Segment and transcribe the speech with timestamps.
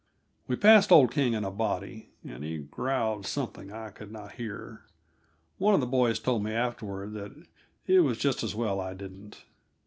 [0.47, 4.81] We passed old King in a body, and he growled something I could not hear;
[5.59, 7.45] one of the boys told me, afterward, that
[7.85, 9.43] it was just as well I didn't.